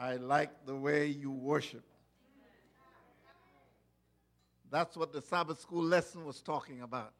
[0.00, 1.84] I like the way you worship.
[4.70, 7.12] That's what the Sabbath school lesson was talking about.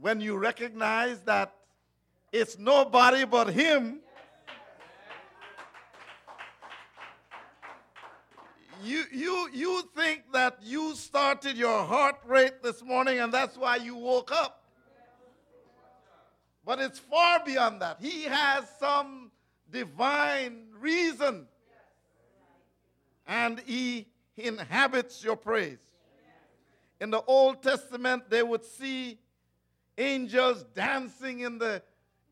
[0.00, 1.54] When you recognize that
[2.32, 4.00] it's nobody but Him,
[8.82, 13.76] you, you, you think that you started your heart rate this morning and that's why
[13.76, 14.64] you woke up.
[16.64, 17.98] But it's far beyond that.
[18.00, 19.29] He has some
[19.70, 21.46] divine reason.
[23.26, 25.78] And he inhabits your praise.
[27.00, 29.18] In the Old Testament, they would see
[29.96, 31.82] angels dancing in the,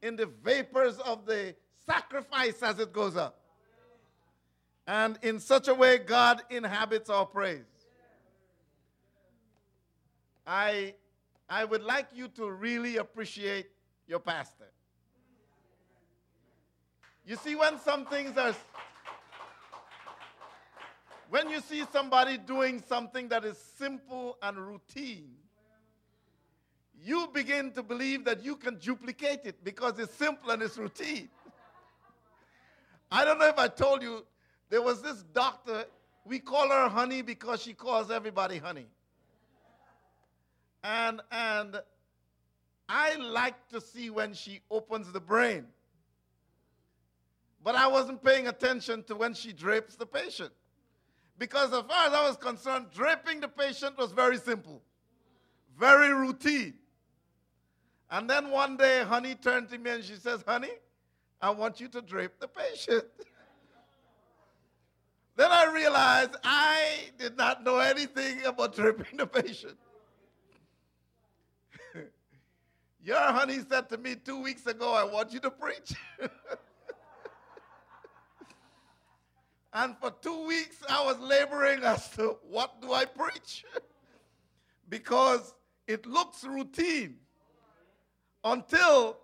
[0.02, 1.55] in the vapors of the
[1.87, 3.41] sacrifice as it goes up.
[4.86, 7.64] And in such a way, God inhabits our praise.
[10.47, 10.95] I,
[11.48, 13.66] I would like you to really appreciate
[14.06, 14.70] your pastor.
[17.29, 18.55] You see, when some things are,
[21.29, 25.35] when you see somebody doing something that is simple and routine,
[27.05, 31.29] you begin to believe that you can duplicate it because it's simple and it's routine.
[33.12, 34.25] I don't know if I told you,
[34.70, 35.85] there was this doctor,
[36.25, 38.87] we call her honey because she calls everybody honey.
[40.83, 41.77] And, and
[42.89, 45.67] I like to see when she opens the brain.
[47.69, 50.52] But I wasn't paying attention to when she drapes the patient.
[51.38, 54.80] Because as far as I was concerned, draping the patient was very simple,
[55.78, 56.72] very routine.
[58.11, 60.70] And then one day, Honey turned to me and she says, Honey,
[61.42, 63.05] I want you to drape the patient.
[65.36, 69.77] then I realized I did not know anything about draping the patient.
[73.05, 75.92] Your honey said to me two weeks ago, I want you to preach.
[79.79, 83.64] And for two weeks, I was laboring as to what do I preach?
[84.89, 85.55] because
[85.86, 87.14] it looks routine
[88.42, 89.19] until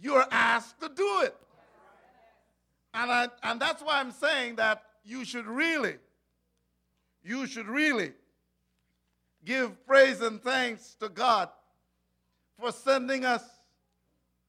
[0.00, 1.36] you're asked to do it.
[2.94, 5.96] And, I, and that's why I'm saying that you should really,
[7.22, 8.12] you should really
[9.44, 11.50] give praise and thanks to God
[12.58, 13.44] for sending us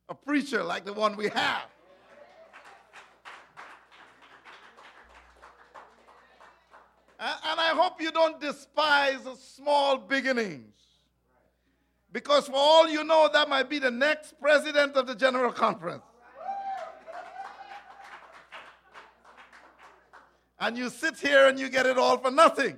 [0.08, 1.64] a preacher like the one we have.
[7.20, 10.74] And I hope you don't despise small beginnings.
[12.12, 16.04] Because for all you know, that might be the next president of the General Conference.
[20.62, 22.78] And you sit here and you get it all for nothing.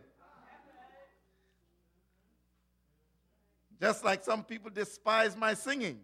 [3.79, 6.00] Just like some people despise my singing.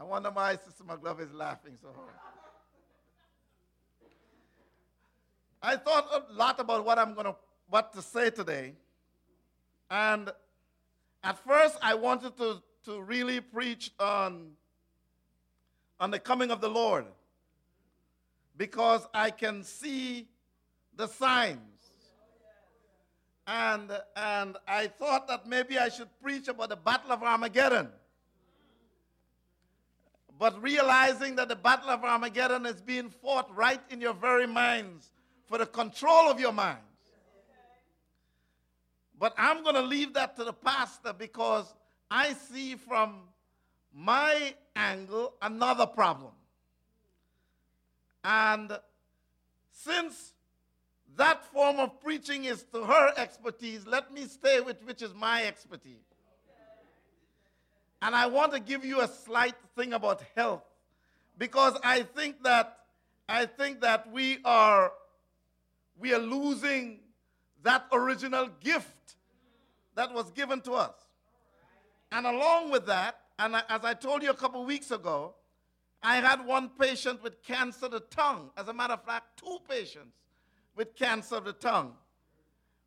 [0.00, 2.14] I wonder why Sister McGlove is laughing so hard.
[5.60, 7.34] I thought a lot about what I'm going to
[7.68, 8.74] what to say today.
[9.90, 10.30] And
[11.24, 14.52] at first I wanted to, to really preach on,
[15.98, 17.06] on the coming of the Lord
[18.56, 20.28] because I can see
[20.96, 21.58] the signs.
[23.46, 27.88] And, and I thought that maybe I should preach about the Battle of Armageddon
[30.38, 35.10] but realizing that the battle of Armageddon is being fought right in your very minds
[35.46, 36.82] for the control of your minds.
[39.18, 41.74] But I'm going to leave that to the pastor because
[42.10, 43.22] I see from
[43.92, 46.32] my angle another problem.
[48.22, 48.78] And
[49.72, 50.34] since
[51.16, 55.46] that form of preaching is to her expertise, let me stay with which is my
[55.46, 56.07] expertise.
[58.00, 60.62] And I want to give you a slight thing about health
[61.36, 62.78] because I think that
[63.28, 64.92] I think that we are
[65.98, 67.00] we are losing
[67.62, 69.16] that original gift
[69.94, 70.94] that was given to us.
[72.12, 75.34] And along with that, and as I told you a couple weeks ago,
[76.02, 78.50] I had one patient with cancer of the tongue.
[78.56, 80.14] As a matter of fact, two patients
[80.76, 81.94] with cancer of the tongue.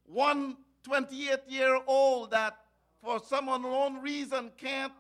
[0.06, 2.58] One 28 year old that
[3.04, 4.94] for some unknown reason can't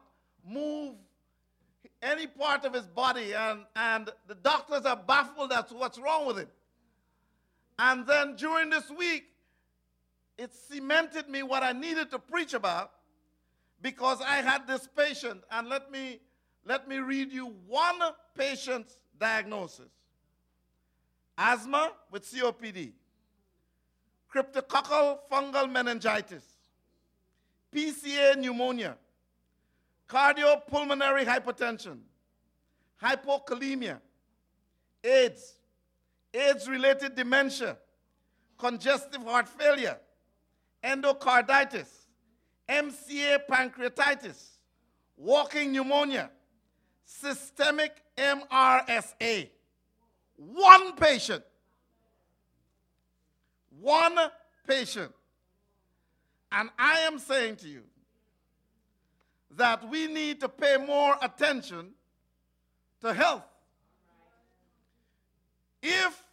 [0.47, 0.95] move
[2.01, 6.25] any part of his body, and, and the doctors are baffled as to what's wrong
[6.25, 6.47] with him.
[7.77, 9.25] And then during this week,
[10.37, 12.91] it cemented me what I needed to preach about
[13.81, 15.41] because I had this patient.
[15.51, 16.19] And let me,
[16.65, 17.99] let me read you one
[18.35, 19.89] patient's diagnosis
[21.37, 22.91] asthma with COPD,
[24.33, 26.43] cryptococcal fungal meningitis,
[27.75, 28.95] PCA pneumonia,
[30.11, 31.99] cardiopulmonary hypertension,
[33.01, 33.99] hypokalemia,
[35.03, 35.55] AIDS,
[36.33, 37.77] AIDS related dementia,
[38.57, 39.97] congestive heart failure,
[40.83, 41.87] endocarditis,
[42.67, 44.57] MCA pancreatitis,
[45.15, 46.29] walking pneumonia,
[47.05, 49.49] systemic MRSA.
[50.35, 51.43] One patient.
[53.79, 54.17] One
[54.67, 55.11] patient.
[56.51, 57.83] And I am saying to you
[59.57, 61.89] that we need to pay more attention
[63.01, 63.43] to health.
[65.81, 66.23] If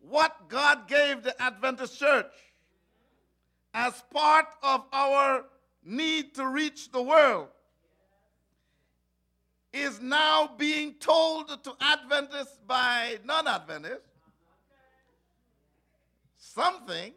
[0.00, 2.32] what God gave the Adventist church
[3.72, 5.44] as part of our
[5.84, 7.48] need to reach the world
[9.72, 14.08] is now being told to Adventists by non Adventists,
[16.36, 17.12] something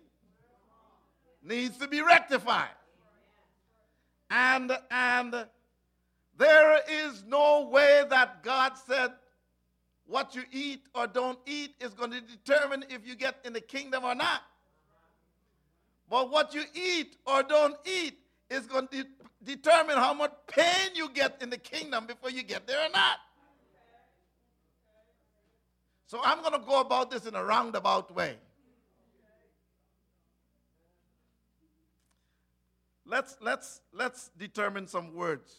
[1.42, 2.70] needs to be rectified.
[4.30, 5.46] And, and
[6.38, 9.12] there is no way that God said
[10.06, 13.62] what you eat or don't eat is going to determine if you get in the
[13.62, 14.42] kingdom or not.
[16.10, 19.10] But what you eat or don't eat is going to de-
[19.44, 23.18] determine how much pain you get in the kingdom before you get there or not.
[26.08, 28.38] So I'm going to go about this in a roundabout way.
[33.06, 35.54] Let's, let's, let's determine some words.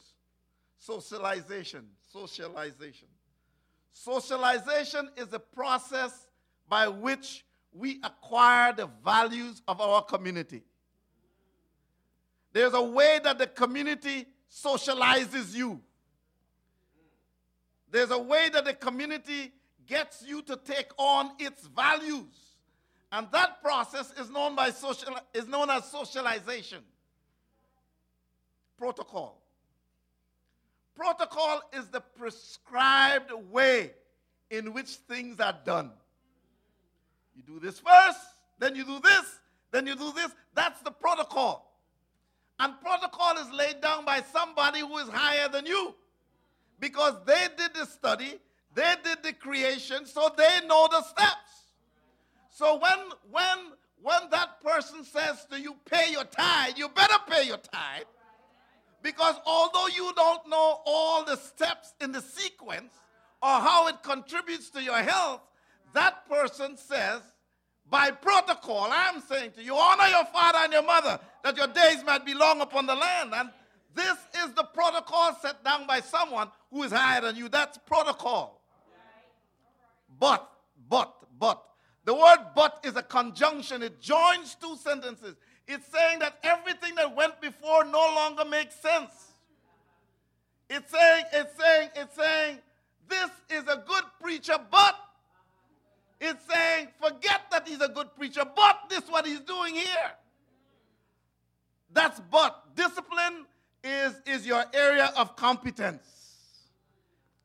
[0.79, 3.09] Socialization, socialization.
[3.93, 6.27] Socialization is a process
[6.69, 10.63] by which we acquire the values of our community.
[12.53, 15.81] There's a way that the community socializes you.
[17.91, 19.53] There's a way that the community
[19.87, 22.55] gets you to take on its values.
[23.13, 26.83] And that process is known, by social, is known as socialization.
[28.79, 29.41] Protocol.
[30.95, 33.93] Protocol is the prescribed way
[34.51, 35.91] in which things are done.
[37.35, 38.21] You do this first,
[38.59, 39.41] then you do this,
[39.73, 40.31] then you do this.
[40.55, 41.73] That's the protocol.
[42.61, 45.95] And protocol is laid down by somebody who is higher than you.
[46.79, 48.39] Because they did the study,
[48.75, 51.65] they did the creation, so they know the steps.
[52.51, 52.99] So when
[53.31, 53.59] when
[54.03, 58.05] when that person says to you, pay your tithe, you better pay your tithe.
[59.05, 62.91] Because although you don't know all the steps in the sequence
[63.43, 65.43] or how it contributes to your health,
[65.93, 67.21] that person says,
[67.91, 72.03] by protocol, I'm saying to you, honor your father and your mother, that your days
[72.07, 73.33] might be long upon the land.
[73.35, 73.51] And
[73.95, 77.51] this is the protocol set down by someone who is higher than you.
[77.51, 78.63] That's protocol.
[80.19, 80.51] But,
[80.89, 81.63] but, but.
[82.07, 85.37] The word but is a conjunction, it joins two sentences.
[85.67, 89.33] It's saying that everything that went before no longer makes sense.
[90.69, 92.59] It's saying, it's saying, it's saying,
[93.09, 94.97] this is a good preacher, but
[96.21, 100.13] it's saying, forget that he's a good preacher, but this is what he's doing here.
[101.93, 102.75] That's but.
[102.75, 103.47] Discipline
[103.83, 106.25] is, is your area of competence.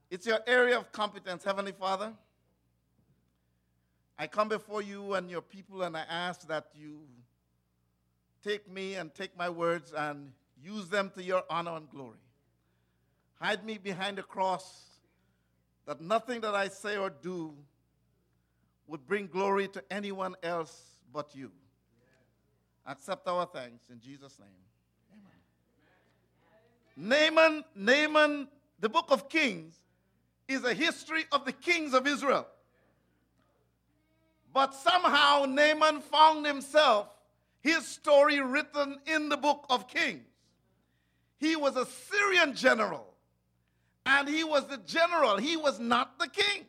[0.10, 2.12] It's your area of competence, Heavenly Father.
[4.18, 7.00] I come before you and your people and I ask that you
[8.44, 10.32] take me and take my words and
[10.64, 12.18] use them to your honor and glory.
[13.42, 14.84] Hide me behind the cross
[15.86, 17.54] that nothing that I say or do
[18.88, 21.52] would bring glory to anyone else but you.
[22.86, 24.50] Accept our thanks in Jesus' name.
[26.98, 27.36] Amen.
[27.36, 28.48] Naaman, Naaman,
[28.80, 29.76] the book of Kings,
[30.48, 32.48] is a history of the kings of Israel.
[34.54, 37.08] But somehow Naaman found himself,
[37.62, 40.26] his story written in the book of Kings.
[41.38, 43.14] He was a Syrian general,
[44.06, 46.66] and he was the general, he was not the king.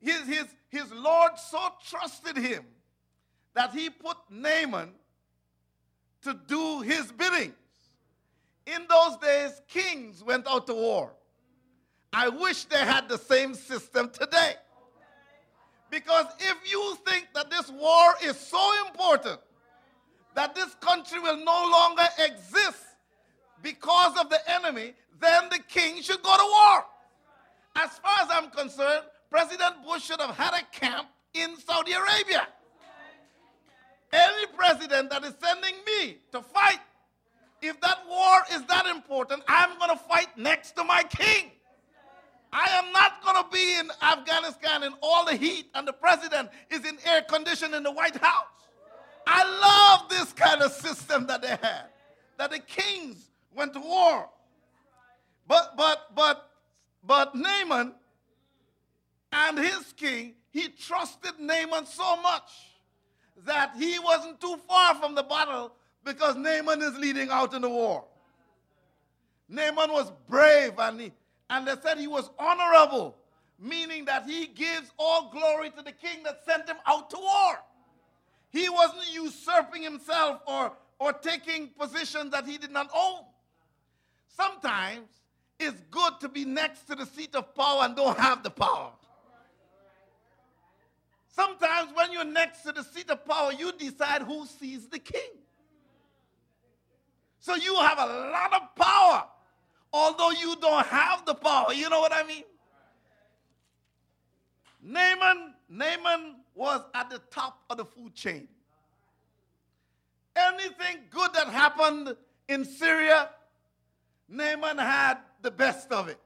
[0.00, 2.64] His, his, his Lord so trusted him
[3.54, 4.92] that he put Naaman
[6.22, 7.54] to do his biddings.
[8.66, 11.12] In those days, kings went out to war.
[12.12, 14.54] I wish they had the same system today.
[15.90, 19.40] Because if you think that this war is so important
[20.34, 22.84] that this country will no longer exist
[23.62, 26.84] because of the enemy, then the king should go to war.
[27.76, 32.46] As far as I'm concerned, President Bush should have had a camp in Saudi Arabia.
[34.12, 36.80] Any president that is sending me to fight,
[37.62, 41.52] if that war is that important, I'm going to fight next to my king.
[42.52, 46.50] I am not going to be in Afghanistan in all the heat and the president
[46.70, 48.46] is in air condition in the White House.
[49.26, 49.44] I
[50.00, 51.86] love this kind of system that they had,
[52.38, 54.28] that the kings went to war
[55.46, 56.50] But but but
[57.04, 57.94] but Naaman
[59.32, 62.50] and his king, he trusted Naaman so much
[63.46, 65.72] that he wasn't too far from the battle
[66.04, 68.04] because Naaman is leading out in the war.
[69.48, 71.12] Naaman was brave and, he,
[71.50, 73.16] and they said he was honorable,
[73.58, 77.58] meaning that he gives all glory to the king that sent him out to war.
[78.50, 83.24] He wasn't usurping himself or, or taking positions that he did not own.
[84.28, 85.08] Sometimes
[85.58, 88.92] it's good to be next to the seat of power and don't have the power.
[91.28, 95.30] Sometimes when you're next to the seat of power, you decide who sees the king.
[97.40, 99.24] So you have a lot of power,
[99.92, 101.72] although you don't have the power.
[101.72, 102.44] You know what I mean?
[104.82, 108.48] Naaman, Naaman was at the top of the food chain.
[110.36, 112.16] Anything good that happened
[112.48, 113.30] in Syria,
[114.28, 116.18] Naaman had the best of it.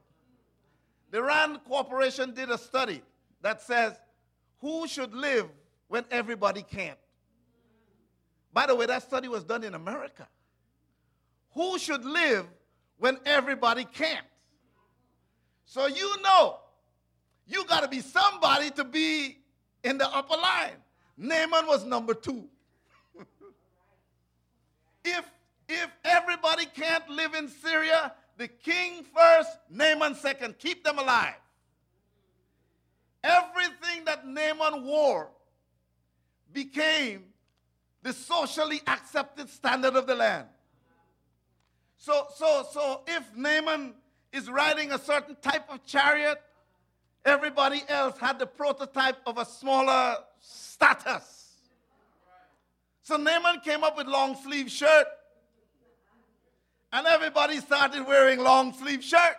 [1.11, 3.01] The Rand Corporation did a study
[3.41, 3.93] that says
[4.59, 5.47] who should live
[5.87, 6.97] when everybody can't?
[8.53, 10.27] By the way, that study was done in America.
[11.53, 12.45] Who should live
[12.97, 14.25] when everybody can't?
[15.65, 16.59] So you know,
[17.47, 19.37] you got to be somebody to be
[19.83, 20.77] in the upper line.
[21.17, 22.45] Naaman was number two.
[25.05, 25.25] if
[25.67, 30.59] if everybody can't live in Syria, the king first, Naaman second.
[30.59, 31.35] Keep them alive.
[33.23, 35.29] Everything that Naaman wore
[36.53, 37.25] became
[38.03, 40.47] the socially accepted standard of the land.
[41.97, 43.93] So, so, so if Naaman
[44.31, 46.41] is riding a certain type of chariot,
[47.23, 51.45] everybody else had the prototype of a smaller status.
[53.01, 55.07] So Naaman came up with long sleeve shirt,
[56.91, 59.37] and everybody started wearing long sleeve shirt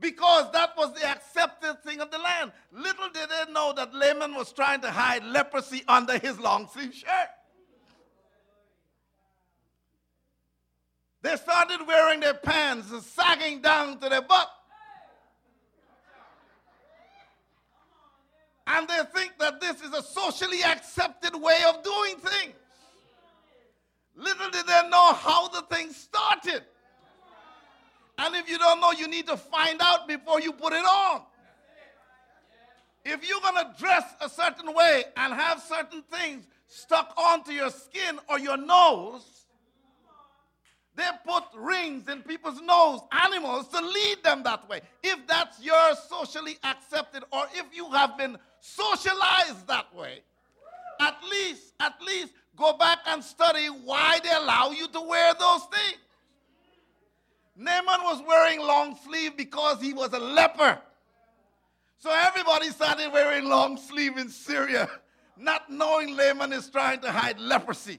[0.00, 2.52] because that was the accepted thing of the land.
[2.72, 6.94] Little did they know that Naaman was trying to hide leprosy under his long sleeve
[6.94, 7.28] shirt.
[11.24, 14.46] They started wearing their pants sagging down to their butt.
[18.66, 22.54] And they think that this is a socially accepted way of doing things.
[24.14, 26.62] Little did they know how the thing started.
[28.18, 31.22] And if you don't know, you need to find out before you put it on.
[33.02, 37.70] If you're going to dress a certain way and have certain things stuck onto your
[37.70, 39.43] skin or your nose,
[40.96, 44.80] they put rings in people's nose, animals, to lead them that way.
[45.02, 50.20] If that's your socially accepted, or if you have been socialized that way,
[51.00, 55.62] at least, at least go back and study why they allow you to wear those
[55.64, 55.98] things.
[57.56, 60.78] Naaman was wearing long sleeve because he was a leper.
[61.98, 64.88] So everybody started wearing long sleeve in Syria,
[65.36, 67.98] not knowing Naaman is trying to hide leprosy.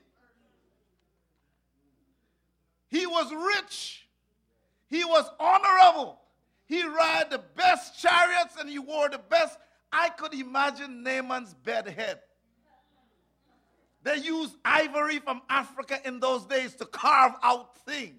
[2.96, 4.08] He was rich.
[4.88, 6.18] He was honorable.
[6.66, 9.58] He rode the best chariots and he wore the best.
[9.92, 12.22] I could imagine Naaman's bed head.
[14.04, 18.16] They used ivory from Africa in those days to carve out things.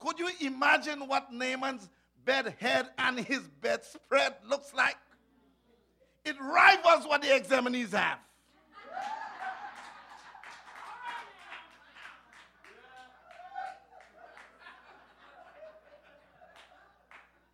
[0.00, 1.88] Could you imagine what Naaman's
[2.26, 4.98] bed head and his bedspread looks like?
[6.26, 8.18] It rivals what the examinees have.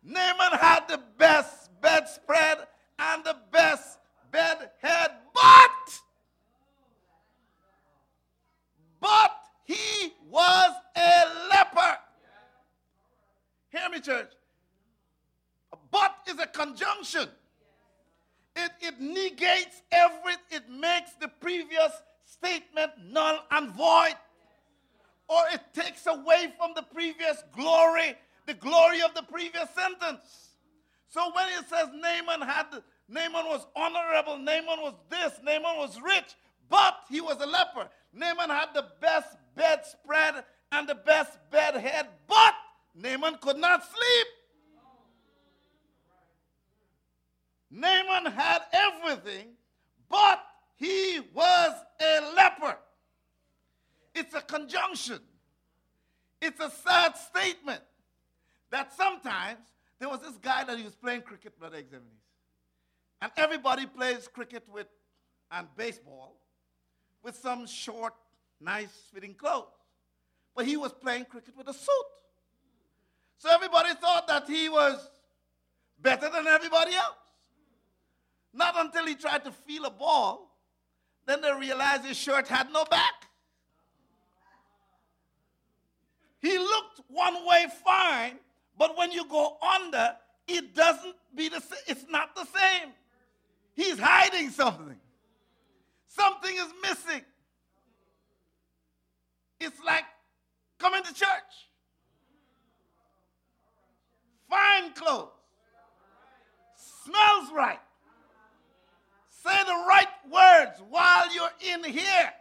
[0.03, 2.59] Naaman had the best bedspread
[2.97, 3.99] and the best
[4.31, 6.01] bed head, but
[8.99, 9.31] but
[9.63, 11.97] he was a leper.
[13.69, 14.31] Hear me, church.
[15.91, 17.29] But is a conjunction.
[18.55, 21.91] It, it negates every, it makes the previous
[22.25, 24.15] statement null and void.
[25.27, 28.15] Or it takes away from the previous glory,
[28.47, 30.49] the glory of the previous sentence.
[31.07, 32.65] So when it says Naaman had,
[33.07, 36.35] Naaman was honorable, Naaman was this, Naaman was rich,
[36.69, 37.89] but he was a leper.
[38.13, 42.53] Naaman had the best bedspread and the best bed head, but
[42.95, 44.27] Naaman could not sleep.
[47.71, 49.49] Naaman had everything,
[50.09, 50.43] but
[50.75, 52.77] he was a leper.
[54.15, 55.19] It's a conjunction.
[56.41, 57.81] It's a sad statement
[58.71, 59.59] that sometimes
[59.99, 62.25] there was this guy that he was playing cricket with the examinees.
[63.21, 64.87] And everybody plays cricket with
[65.51, 66.37] and baseball
[67.23, 68.13] with some short,
[68.59, 69.67] nice fitting clothes.
[70.55, 72.05] But he was playing cricket with a suit.
[73.37, 75.09] So everybody thought that he was
[76.01, 77.15] better than everybody else.
[78.53, 80.57] Not until he tried to feel a ball,
[81.25, 83.13] then they realized his shirt had no back.
[86.41, 88.39] He looked one way fine,
[88.77, 90.15] but when you go under,
[90.47, 91.79] it doesn't be the same.
[91.87, 92.89] It's not the same.
[93.75, 94.97] He's hiding something.
[96.07, 97.21] Something is missing.
[99.59, 100.05] It's like
[100.79, 101.69] coming to church.
[104.49, 105.29] Fine clothes.
[107.05, 107.79] Smells right.
[109.29, 112.33] Say the right words while you're in here.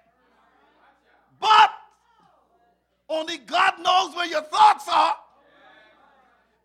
[1.40, 1.70] But
[3.08, 5.16] only God knows where your thoughts are.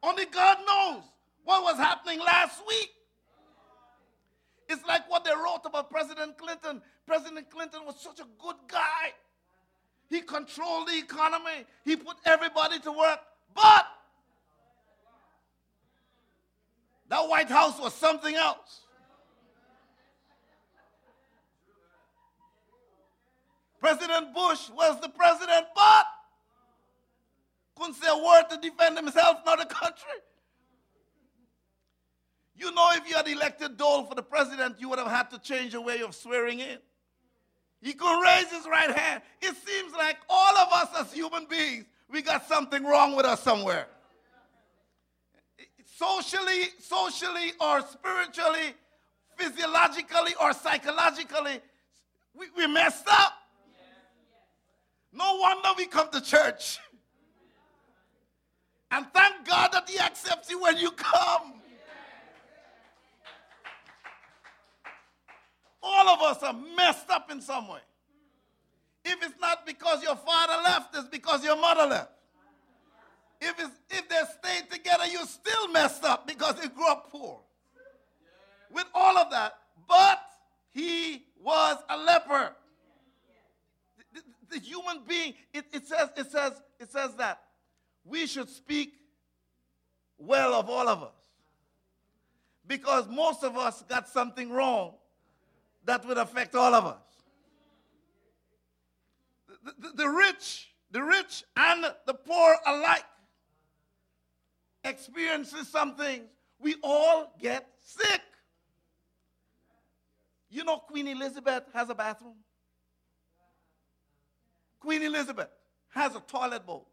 [0.01, 1.03] Only God knows
[1.45, 2.89] what was happening last week.
[4.67, 6.81] It's like what they wrote about President Clinton.
[7.05, 9.13] President Clinton was such a good guy.
[10.09, 13.19] He controlled the economy, he put everybody to work.
[13.55, 13.85] But
[17.09, 18.81] that White House was something else.
[23.79, 26.05] President Bush was the president, but
[27.75, 30.19] couldn't say a word to defend himself nor the country.
[32.55, 35.39] You know, if you had elected Dole for the president, you would have had to
[35.39, 36.77] change your way of swearing in.
[37.81, 39.21] He could raise his right hand.
[39.41, 43.41] It seems like all of us as human beings, we got something wrong with us
[43.41, 43.87] somewhere.
[45.97, 48.73] Socially, socially, or spiritually,
[49.35, 51.59] physiologically, or psychologically,
[52.35, 53.33] we, we messed up.
[55.11, 56.79] No wonder we come to church.
[58.93, 61.53] And thank God that He accepts you when you come.
[65.81, 67.79] All of us are messed up in some way.
[69.03, 72.11] If it's not because your father left, it's because your mother left.
[73.41, 77.39] If, it's, if they stayed together, you're still messed up because you grew up poor.
[78.71, 79.57] With all of that,
[79.89, 80.21] but
[80.71, 82.55] he was a leper.
[83.97, 87.41] The, the, the human being, it, it, says, it, says, it says that
[88.05, 88.93] we should speak
[90.17, 91.09] well of all of us.
[92.65, 94.93] Because most of us got something wrong
[95.85, 97.01] that would affect all of us.
[99.63, 103.05] The, the, the rich, the rich and the poor alike
[104.83, 106.25] experiences some things.
[106.59, 108.21] We all get sick.
[110.49, 112.35] You know Queen Elizabeth has a bathroom?
[114.79, 115.49] Queen Elizabeth
[115.89, 116.87] has a toilet bowl.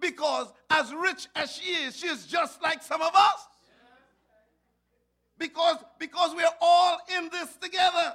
[0.00, 3.46] Because as rich as she is, she is just like some of us.
[5.38, 8.14] Because, because we're all in this together.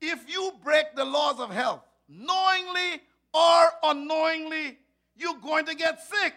[0.00, 4.78] If you break the laws of health, knowingly or unknowingly,
[5.16, 6.34] you're going to get sick.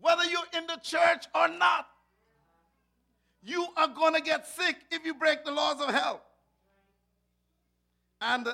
[0.00, 1.88] Whether you're in the church or not,
[3.42, 6.20] you are going to get sick if you break the laws of health.
[8.20, 8.48] And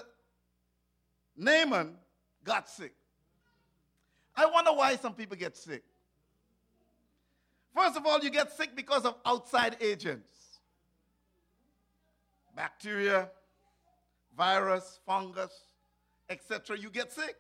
[1.37, 1.97] Naaman
[2.45, 2.95] got sick.
[4.37, 5.85] I wonder why some people get sick.
[7.75, 10.29] First of all, you get sick because of outside agents
[12.57, 13.29] bacteria,
[14.37, 15.53] virus, fungus,
[16.31, 16.79] etc.
[16.79, 17.37] You get sick.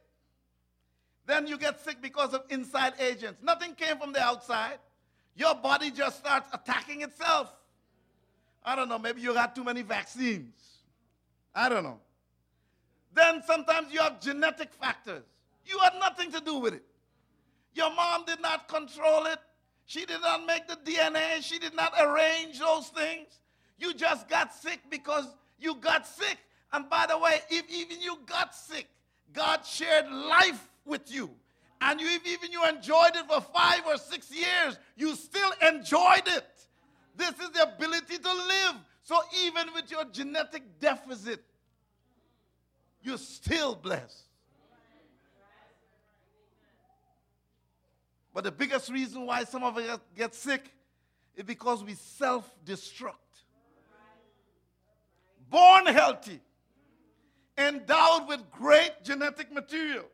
[1.26, 3.40] Then you get sick because of inside agents.
[3.42, 4.78] Nothing came from the outside.
[5.36, 7.52] Your body just starts attacking itself.
[8.64, 10.54] I don't know, maybe you got too many vaccines.
[11.54, 12.00] I don't know.
[13.12, 15.24] Then sometimes you have genetic factors.
[15.66, 16.84] You had nothing to do with it.
[17.74, 19.38] Your mom did not control it.
[19.86, 21.42] She did not make the DNA.
[21.42, 23.40] She did not arrange those things.
[23.78, 25.26] You just got sick because
[25.58, 26.38] you got sick.
[26.72, 28.86] And by the way, if even you got sick,
[29.32, 31.30] God shared life with you.
[31.80, 36.26] And you, if even you enjoyed it for five or six years, you still enjoyed
[36.26, 36.46] it.
[37.16, 38.76] This is the ability to live.
[39.02, 41.44] So even with your genetic deficit,
[43.02, 44.24] you're still blessed.
[48.34, 50.64] But the biggest reason why some of us get sick
[51.36, 53.14] is because we self destruct.
[55.48, 56.40] Born healthy,
[57.56, 60.06] endowed with great genetic material.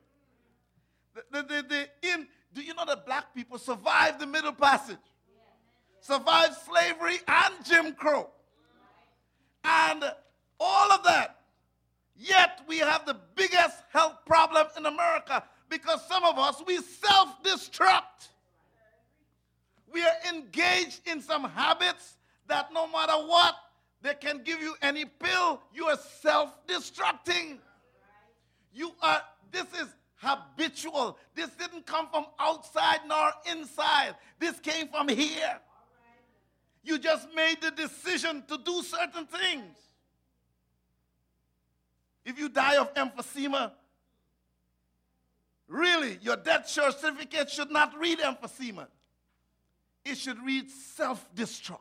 [1.32, 4.98] The, the, the, in, do you know that black people survived the Middle Passage?
[6.00, 8.28] Survived slavery and Jim Crow.
[9.64, 10.04] And
[10.58, 11.40] all of that.
[12.16, 17.42] Yet we have the biggest health problem in America because some of us, we self
[17.42, 18.28] destruct.
[19.92, 22.16] We are engaged in some habits
[22.48, 23.54] that no matter what,
[24.02, 27.58] they can give you any pill, you are self destructing.
[28.72, 31.16] You are, this is habitual.
[31.34, 34.16] This didn't come from outside nor inside.
[34.38, 35.58] This came from here.
[36.82, 39.76] You just made the decision to do certain things.
[42.24, 43.72] If you die of emphysema,
[45.70, 48.86] really, your death certificate should not read emphysema.
[50.04, 51.78] It should read self-destruct.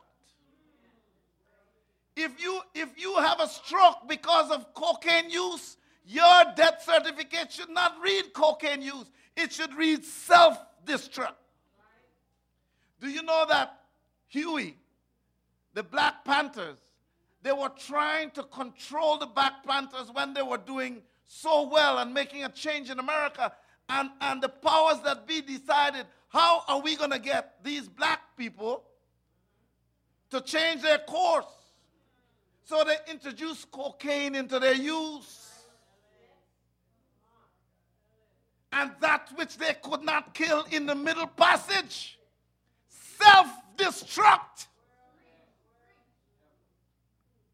[2.16, 7.70] If you if you have a stroke because of cocaine use, your death certificate should
[7.70, 9.10] not read cocaine use.
[9.36, 11.34] It should read self-destruct.
[13.00, 13.80] Do you know that
[14.28, 14.76] Huey,
[15.72, 16.76] the Black Panthers,
[17.42, 22.12] they were trying to control the Black Panthers when they were doing so well and
[22.12, 23.52] making a change in America.
[23.90, 28.20] And, and the powers that be decided, how are we going to get these black
[28.36, 28.84] people
[30.30, 31.44] to change their course?
[32.64, 35.48] So they introduced cocaine into their use.
[38.72, 42.20] And that which they could not kill in the middle passage,
[42.88, 44.68] self destruct.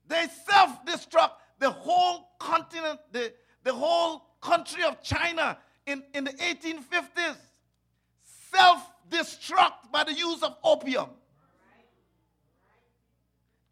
[0.07, 3.33] They self destruct the whole continent, the,
[3.65, 7.37] the whole country of China in, in the 1850s.
[8.53, 11.09] Self destruct by the use of opium.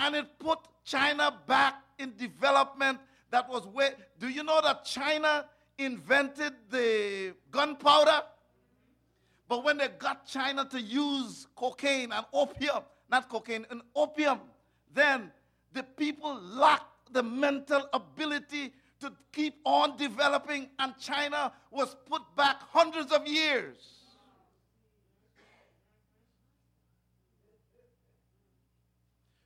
[0.00, 2.98] And it put China back in development
[3.34, 3.94] that was where.
[4.20, 5.46] Do you know that China
[5.76, 8.22] invented the gunpowder?
[9.48, 14.38] But when they got China to use cocaine and opium, not cocaine, and opium,
[14.92, 15.32] then
[15.72, 18.72] the people lacked the mental ability
[19.04, 23.76] to keep on developing, and China was put back hundreds of years.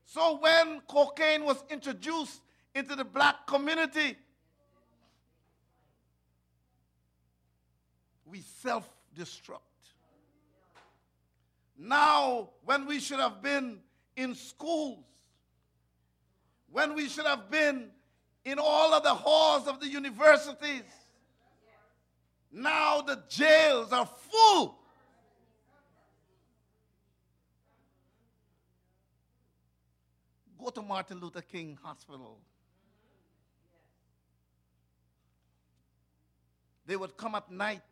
[0.05, 2.41] So when cocaine was introduced
[2.75, 4.17] into the black community,
[8.25, 9.59] we self destruct.
[11.77, 13.81] Now, when we should have been
[14.17, 15.05] in schools,
[16.71, 17.91] when we should have been
[18.51, 20.83] in all of the halls of the universities,
[22.51, 24.79] now the jails are full.
[30.59, 32.39] Go to Martin Luther King Hospital.
[36.87, 37.83] They would come at night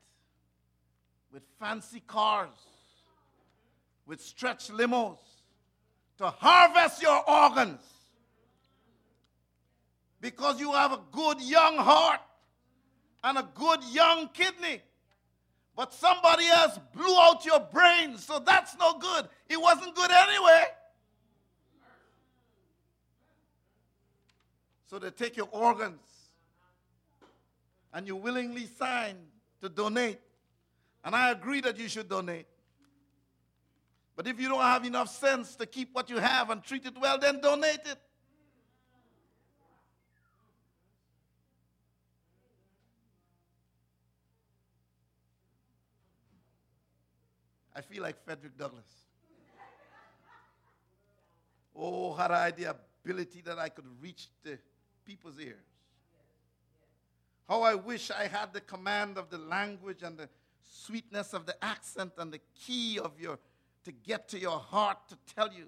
[1.31, 2.49] with fancy cars,
[4.07, 5.19] with stretch limos
[6.17, 7.96] to harvest your organs
[10.27, 12.21] because you have a good young heart
[13.23, 14.83] and a good young kidney.
[15.77, 19.29] But somebody else blew out your brain, so that's no good.
[19.49, 20.65] It wasn't good anyway.
[24.87, 26.01] So they take your organs
[27.95, 29.15] and you willingly sign
[29.61, 30.19] to donate.
[31.05, 32.47] And I agree that you should donate.
[34.17, 36.95] But if you don't have enough sense to keep what you have and treat it
[37.01, 38.01] well, then donate it.
[47.77, 48.87] I feel like Frederick Douglass.
[51.77, 54.59] Oh, had I the ability that I could reach the
[55.05, 55.67] people's ears.
[57.47, 60.31] How I wish I had the command of the language and the
[60.63, 63.39] sweetness of the accent and the key of your
[63.85, 65.67] to get to your heart to tell you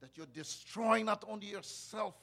[0.00, 2.14] that you're destroying not only yourself,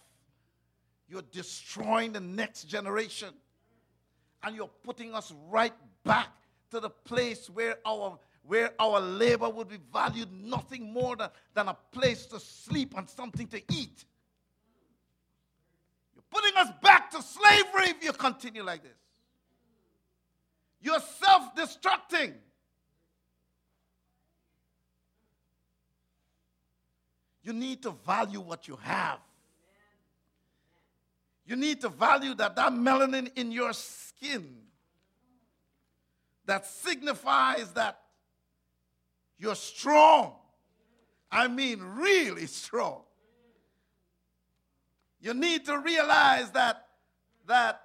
[1.07, 3.29] you're destroying the next generation.
[4.43, 6.29] And you're putting us right back
[6.71, 11.67] to the place where our where our labor would be valued nothing more than, than
[11.67, 14.05] a place to sleep and something to eat.
[16.15, 18.97] You're putting us back to slavery if you continue like this.
[20.81, 22.33] You're self destructing.
[27.43, 29.19] You need to value what you have.
[31.45, 34.68] You need to value that that melanin in your skin
[36.49, 37.99] that signifies that
[39.37, 40.33] you're strong.
[41.31, 43.01] I mean, really strong.
[45.21, 46.87] You need to realize that,
[47.45, 47.81] that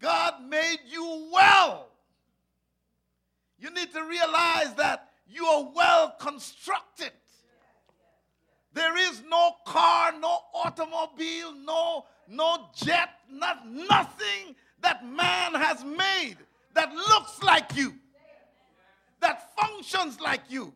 [0.00, 1.88] God made you well.
[3.58, 7.12] You need to realize that you are well constructed.
[8.72, 16.38] There is no car, no automobile, no, no jet, not, nothing that man has made
[16.74, 17.94] that looks like you,
[19.20, 20.72] that functions like you.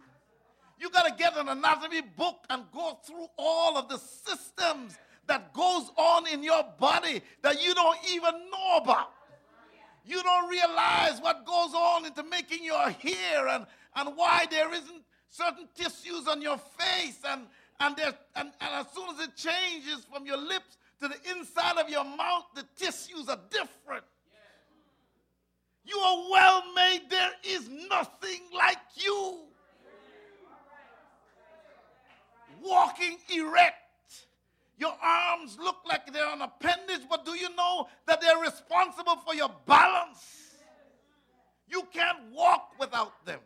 [0.80, 5.52] You got to get an anatomy book and go through all of the systems that
[5.52, 9.10] goes on in your body that you don't even know about.
[10.04, 15.02] You don't realize what goes on into making your hair and, and why there isn't
[15.28, 17.42] certain tissues on your face and,
[17.80, 21.76] and, there, and, and as soon as it changes from your lips to the inside
[21.76, 24.04] of your mouth, the tissues are different.
[25.98, 27.10] You are well made.
[27.10, 29.38] There is nothing like you.
[32.62, 33.74] Walking erect.
[34.78, 39.34] Your arms look like they're an appendage, but do you know that they're responsible for
[39.34, 40.52] your balance?
[41.66, 43.40] You can't walk without them.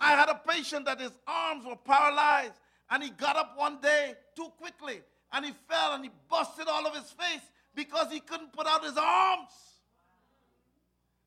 [0.00, 4.14] I had a patient that his arms were paralyzed, and he got up one day
[4.36, 5.00] too quickly,
[5.32, 7.42] and he fell and he busted all of his face
[7.74, 9.50] because he couldn't put out his arms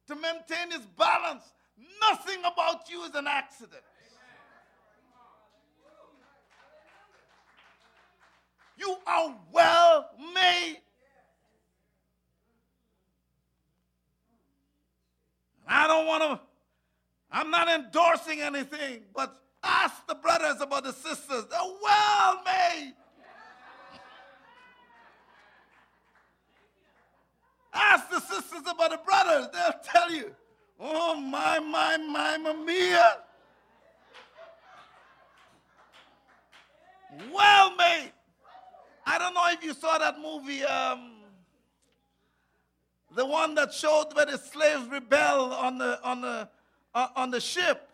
[0.07, 1.43] to maintain his balance.
[2.01, 3.83] Nothing about you is an accident.
[8.77, 10.77] You are well made.
[15.67, 16.39] I don't want to,
[17.31, 21.45] I'm not endorsing anything, but ask the brothers about the sisters.
[21.49, 22.93] They're well made.
[27.73, 29.47] Ask the sisters about the brothers.
[29.53, 30.31] They'll tell you.
[30.79, 33.13] Oh, my, my, my, Mamiya.
[37.33, 38.11] Well made.
[39.05, 41.11] I don't know if you saw that movie, um,
[43.13, 46.47] the one that showed where the slaves rebel on the on the
[46.95, 47.89] uh, on the ship.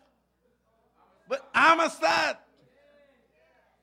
[1.28, 2.36] But Amistad,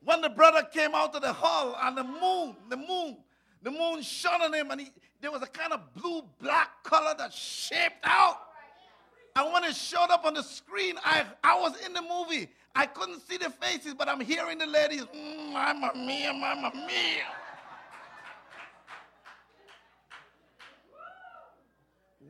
[0.03, 3.17] when the brother came out of the hull and the moon, the moon,
[3.61, 7.13] the moon shone on him, and he, there was a kind of blue black color
[7.17, 8.39] that shaped out.
[9.35, 12.49] And when it showed up on the screen, I, I was in the movie.
[12.73, 17.25] I couldn't see the faces, but I'm hearing the ladies, mm, Mamma mia, Mamma mia.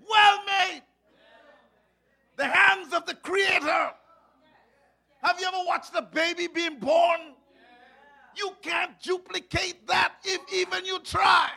[0.08, 0.82] Well made.
[2.38, 3.92] The hands of the Creator.
[5.22, 7.20] Have you ever watched a baby being born?
[8.36, 11.50] You can't duplicate that if even you try.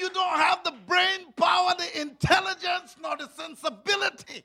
[0.00, 4.44] You don't have the brain power, the intelligence, nor the sensibility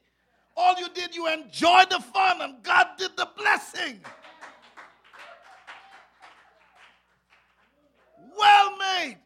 [0.57, 3.99] all you did, you enjoyed the fun, and God did the blessing.
[8.37, 9.17] Well made.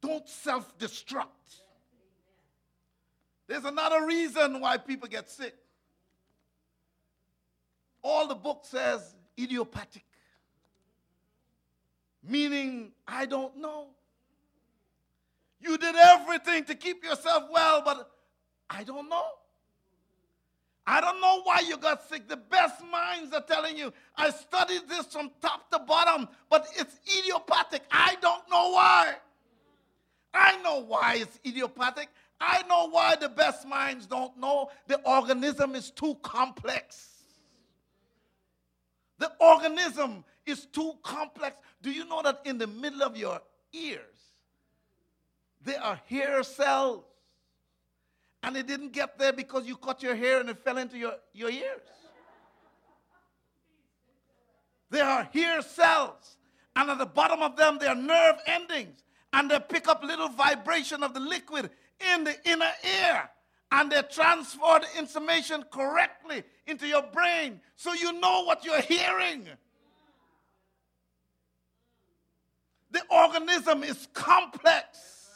[0.00, 1.26] Don't self destruct.
[3.46, 5.54] There's another reason why people get sick.
[8.02, 10.04] All the book says idiopathic,
[12.26, 13.88] meaning I don't know.
[15.60, 18.10] You did everything to keep yourself well, but
[18.68, 19.26] I don't know.
[20.86, 22.28] I don't know why you got sick.
[22.28, 27.00] The best minds are telling you, I studied this from top to bottom, but it's
[27.18, 27.82] idiopathic.
[27.90, 29.14] I don't know why.
[30.34, 32.08] I know why it's idiopathic.
[32.40, 34.70] I know why the best minds don't know.
[34.86, 37.08] The organism is too complex.
[39.18, 41.56] The organism is too complex.
[41.82, 43.40] Do you know that in the middle of your
[43.72, 44.00] ears,
[45.62, 47.04] there are hair cells?
[48.42, 51.14] And it didn't get there because you cut your hair and it fell into your,
[51.32, 51.80] your ears.
[54.90, 56.36] There are hair cells,
[56.76, 59.02] and at the bottom of them, there are nerve endings,
[59.32, 61.70] and they pick up little vibration of the liquid
[62.12, 62.70] in the inner
[63.02, 63.28] ear,
[63.72, 69.48] and they transfer the information correctly into your brain so you know what you're hearing.
[72.94, 75.28] The organism is complex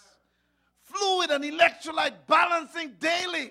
[0.84, 3.50] fluid and electrolyte balancing daily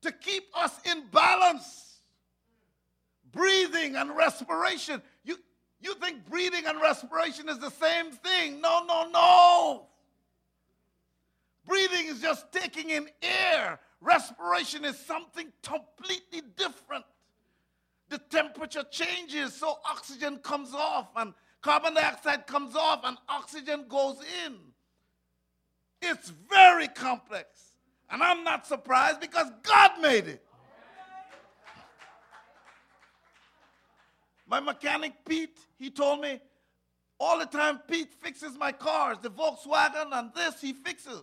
[0.00, 2.00] to keep us in balance.
[3.30, 5.02] Breathing and respiration.
[5.22, 5.36] You,
[5.82, 8.62] you think breathing and respiration is the same thing?
[8.62, 9.86] No, no, no.
[11.66, 13.80] Breathing is just taking in air.
[14.00, 17.04] Respiration is something completely different.
[18.08, 21.34] The temperature changes, so oxygen comes off, and
[21.64, 24.54] carbon dioxide comes off, and oxygen goes in.
[26.02, 27.48] It's very complex.
[28.10, 30.44] And I'm not surprised because God made it.
[34.46, 36.38] My mechanic Pete, he told me
[37.18, 41.22] all the time Pete fixes my cars, the Volkswagen and this he fixes.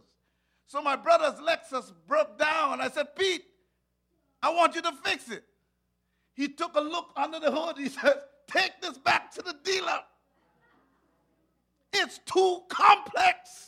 [0.66, 3.44] So my brother's Lexus broke down and I said, Pete,
[4.42, 5.44] I want you to fix it.
[6.34, 7.78] He took a look under the hood.
[7.78, 8.16] He said,
[8.48, 10.00] Take this back to the dealer.
[11.94, 13.68] It's too complex.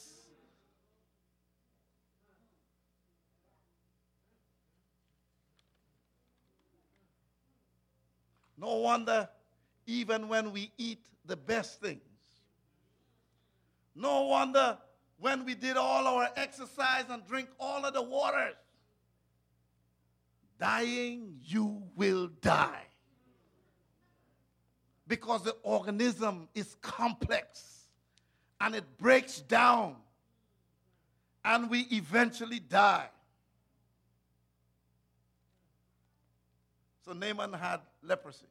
[8.58, 9.28] No wonder,
[9.86, 12.00] even when we eat the best things,
[13.94, 14.78] no wonder
[15.18, 18.56] when we did all our exercise and drink all of the waters.
[20.60, 22.86] Dying, you will die.
[25.08, 27.83] Because the organism is complex
[28.64, 29.98] and it breaks down,
[31.44, 33.10] and we eventually die.
[37.04, 38.46] So Naaman had leprosy.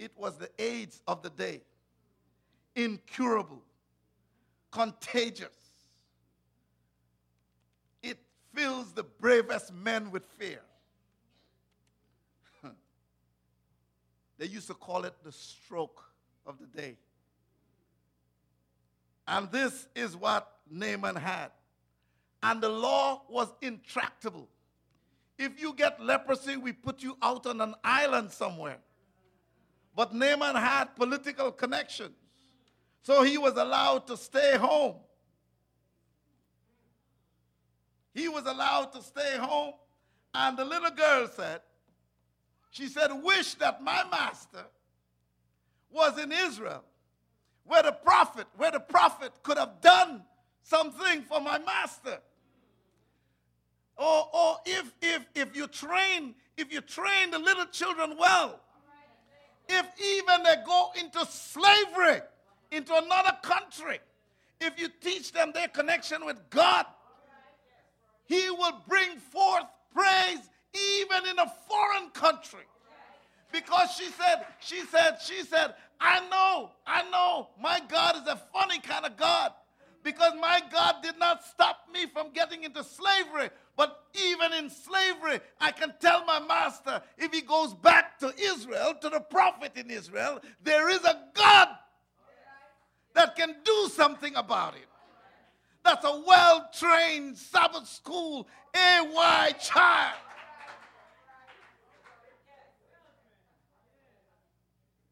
[0.00, 1.60] It was the AIDS of the day,
[2.74, 3.62] incurable,
[4.72, 5.56] contagious.
[8.02, 8.18] It
[8.52, 10.62] fills the bravest men with fear.
[14.36, 16.02] they used to call it the stroke
[16.44, 16.96] of the day.
[19.28, 21.50] And this is what Naaman had.
[22.42, 24.48] And the law was intractable.
[25.38, 28.78] If you get leprosy, we put you out on an island somewhere.
[29.94, 32.16] But Naaman had political connections.
[33.02, 34.96] So he was allowed to stay home.
[38.14, 39.74] He was allowed to stay home.
[40.34, 41.60] And the little girl said,
[42.70, 44.64] she said, Wish that my master
[45.90, 46.84] was in Israel,
[47.68, 50.22] where the prophet, where the prophet could have done
[50.62, 52.18] something for my master.
[53.96, 58.60] Or, or if, if, if you train, if you train the little children well,
[59.68, 62.22] if even they go into slavery,
[62.72, 63.98] into another country,
[64.60, 66.86] if you teach them their connection with God,
[68.24, 70.38] He will bring forth praise
[70.74, 72.64] even in a foreign country.
[73.50, 78.40] Because she said, she said, she said, I know, I know my God is a
[78.52, 79.52] funny kind of God
[80.02, 83.50] because my God did not stop me from getting into slavery.
[83.76, 88.94] But even in slavery, I can tell my master if he goes back to Israel,
[89.00, 91.68] to the prophet in Israel, there is a God
[93.14, 94.86] that can do something about it.
[95.84, 100.18] That's a well trained Sabbath school AY child.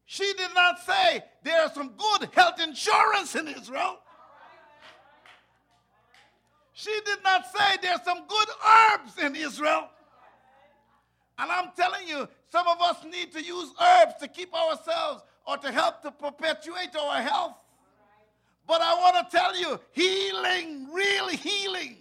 [0.09, 3.99] She did not say there's some good health insurance in Israel.
[6.71, 9.89] She did not say there's some good herbs in Israel.
[11.37, 15.57] And I'm telling you, some of us need to use herbs to keep ourselves or
[15.57, 17.55] to help to perpetuate our health.
[18.65, 21.97] But I want to tell you, healing, real healing,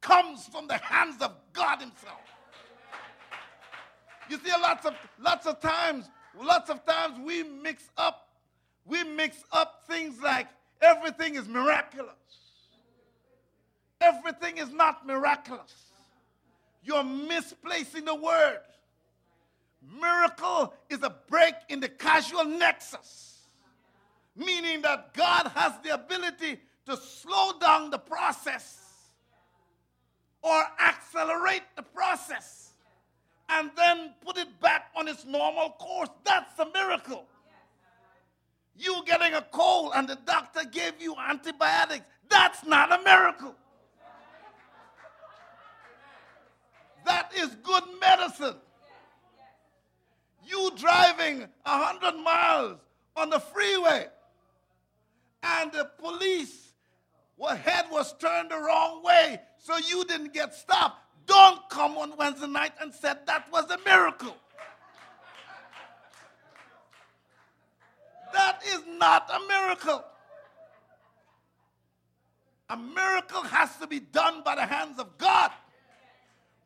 [0.00, 2.20] comes from the hands of God Himself.
[4.30, 6.08] You see, lots of lots of times,
[6.40, 8.28] lots of times we mix up,
[8.84, 10.48] we mix up things like
[10.80, 12.14] everything is miraculous.
[14.00, 15.74] Everything is not miraculous.
[16.84, 18.58] You're misplacing the word.
[20.00, 23.46] Miracle is a break in the causal nexus,
[24.36, 28.78] meaning that God has the ability to slow down the process
[30.42, 32.71] or accelerate the process
[33.52, 36.08] and then put it back on its normal course.
[36.24, 37.26] That's a miracle.
[38.76, 43.54] You getting a cold and the doctor gave you antibiotics, that's not a miracle.
[47.04, 48.56] That is good medicine.
[50.46, 52.78] You driving 100 miles
[53.16, 54.06] on the freeway
[55.42, 56.72] and the police
[57.50, 61.01] head was turned the wrong way so you didn't get stopped.
[61.26, 64.36] Don't come on Wednesday night and say that was a miracle.
[68.32, 70.04] That is not a miracle.
[72.70, 75.50] A miracle has to be done by the hands of God.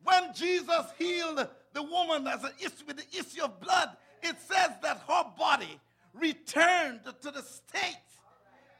[0.05, 2.53] When Jesus healed the woman as a,
[2.87, 3.91] with the issue of blood,
[4.23, 5.81] it says that her body
[6.15, 7.97] returned to the state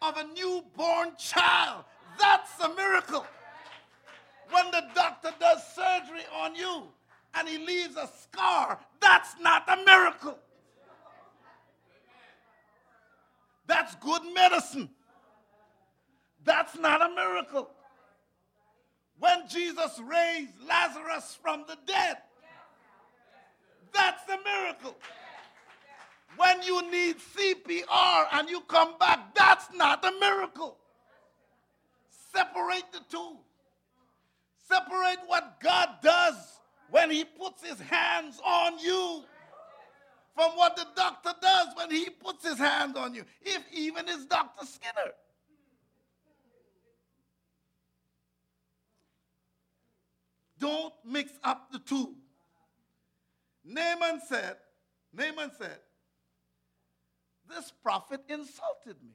[0.01, 1.85] of a newborn child.
[2.21, 3.27] That's a miracle.
[4.51, 6.85] When the doctor does surgery on you
[7.35, 10.39] and he leaves a scar, that's not a miracle.
[13.67, 14.89] That's good medicine.
[16.45, 17.71] That's not a miracle
[19.19, 22.19] when Jesus raised Lazarus from the dead.
[23.93, 24.97] That's a miracle.
[26.37, 30.77] When you need CPR and you come back, that's not a miracle.
[32.33, 33.39] Separate the two.
[34.69, 36.35] Separate what God does
[36.91, 39.23] when He puts His hands on you
[40.35, 44.27] from what the doctor does when He puts His hand on you, if even it's
[44.27, 44.67] Dr.
[44.67, 45.13] Skinner.
[50.59, 52.15] Don't mix up the two.
[53.65, 54.57] Naaman said,
[55.13, 55.79] Naaman said,
[57.49, 59.13] this prophet insulted me.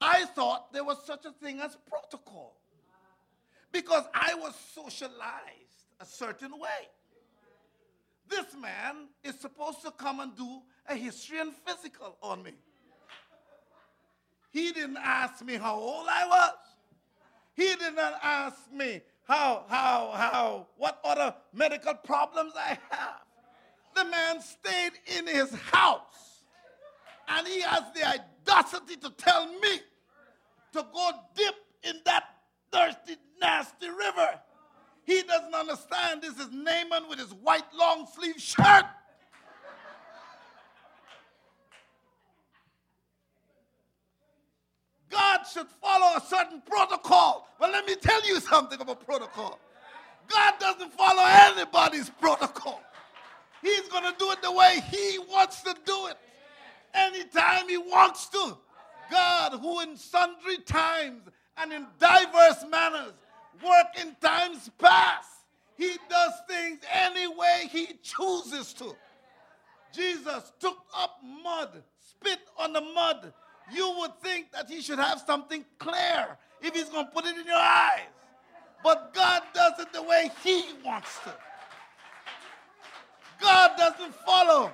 [0.00, 2.59] I thought there was such a thing as protocol
[3.72, 6.88] because I was socialized a certain way.
[8.28, 12.52] This man is supposed to come and do a history and physical on me.
[14.50, 16.54] He didn't ask me how old I was.
[17.54, 23.20] He did not ask me how, how, how, what other medical problems I have.
[23.94, 26.44] The man stayed in his house
[27.28, 29.80] and he has the audacity to tell me
[30.72, 32.24] to go dip in that
[32.72, 34.40] thirsty, nasty river.
[35.04, 38.84] He doesn't understand this is Naaman with his white long sleeve shirt.
[45.10, 47.48] God should follow a certain protocol.
[47.58, 49.58] But let me tell you something about protocol.
[50.28, 52.80] God doesn't follow anybody's protocol.
[53.60, 56.16] He's going to do it the way He wants to do it,
[56.94, 58.56] anytime He wants to.
[59.10, 61.22] God, who in sundry times
[61.56, 63.12] and in diverse manners
[63.64, 65.28] work in times past,
[65.76, 68.94] He does things any way He chooses to.
[69.92, 73.32] Jesus took up mud, spit on the mud.
[73.72, 77.36] You would think that He should have something clear if He's going to put it
[77.36, 78.00] in your eyes.
[78.82, 81.34] But God does it the way He wants to.
[83.40, 84.72] God doesn't follow.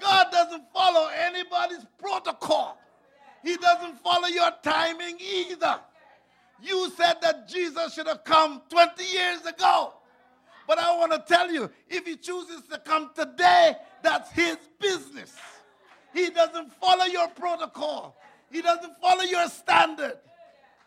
[0.00, 2.78] God doesn't follow anybody's protocol.
[3.42, 5.80] He doesn't follow your timing either.
[6.62, 9.94] You said that Jesus should have come 20 years ago.
[10.66, 15.34] But I want to tell you, if he chooses to come today, that's his business.
[16.14, 18.16] He doesn't follow your protocol.
[18.50, 20.18] He doesn't follow your standard.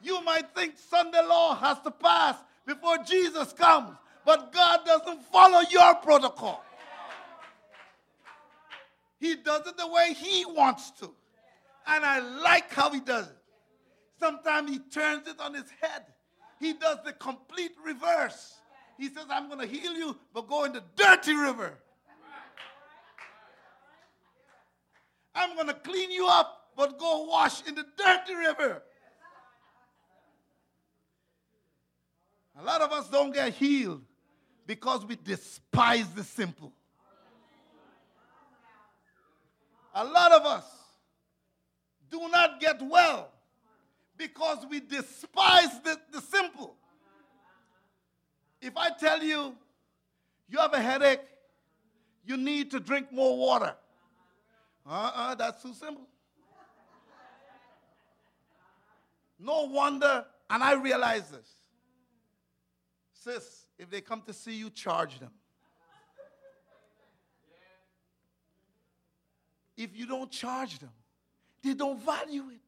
[0.02, 3.96] You might think Sunday law has to pass before Jesus comes,
[4.26, 6.64] but God doesn't follow your protocol.
[9.20, 11.10] He does it the way he wants to.
[11.88, 13.43] And I like how he does it.
[14.20, 16.06] Sometimes he turns it on his head.
[16.60, 18.56] He does the complete reverse.
[18.98, 21.78] He says, I'm going to heal you, but go in the dirty river.
[25.36, 28.84] I'm going to clean you up, but go wash in the dirty river.
[32.60, 34.04] A lot of us don't get healed
[34.68, 36.72] because we despise the simple.
[39.96, 40.66] A lot of us
[42.10, 43.33] do not get well
[44.18, 46.76] because we despise the, the simple.
[48.62, 49.56] If I tell you
[50.50, 51.22] you have a headache,
[52.26, 53.76] you need to drink more water.
[54.86, 56.08] Uh uh-uh, uh, that's too simple.
[59.40, 61.50] No wonder, and I realize this.
[63.14, 65.32] Sis, if they come to see you, charge them.
[69.76, 70.92] If you don't charge them,
[71.64, 72.62] they don't value it.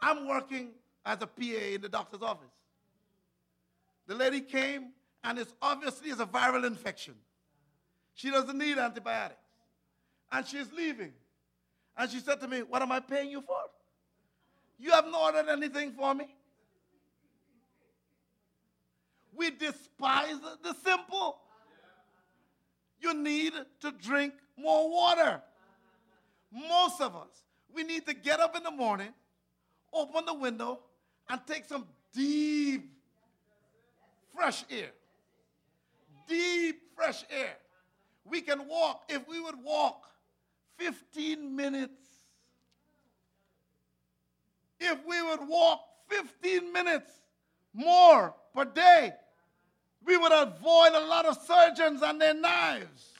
[0.00, 0.70] I'm working
[1.04, 2.50] as a PA in the doctor's office.
[4.06, 4.92] The lady came,
[5.24, 7.14] and it's obviously it's a viral infection.
[8.14, 9.40] She doesn't need antibiotics.
[10.32, 11.12] And she's leaving.
[11.96, 13.56] And she said to me, What am I paying you for?
[14.78, 16.26] You haven't ordered anything for me.
[19.34, 21.38] We despise the simple.
[23.00, 25.42] You need to drink more water.
[26.50, 27.42] Most of us,
[27.74, 29.12] we need to get up in the morning,
[29.96, 30.80] open the window,
[31.28, 32.90] and take some deep,
[34.34, 34.90] fresh air.
[36.28, 37.56] Deep, fresh air.
[38.24, 40.04] We can walk, if we would walk
[40.78, 42.00] 15 minutes,
[44.78, 47.10] if we would walk 15 minutes
[47.72, 49.12] more per day,
[50.04, 53.15] we would avoid a lot of surgeons and their knives.